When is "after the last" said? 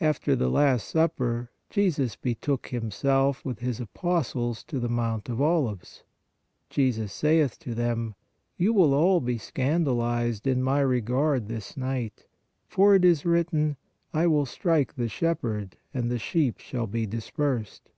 0.00-0.88